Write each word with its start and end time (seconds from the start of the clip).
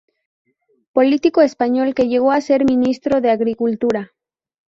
Político 0.93 1.41
español 1.43 1.93
que 1.93 2.07
llegó 2.07 2.31
a 2.31 2.41
ser 2.41 2.65
Ministro 2.65 3.21
de 3.21 3.29
Agricultura. 3.29 4.13